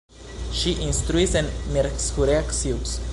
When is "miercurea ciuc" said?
1.77-2.95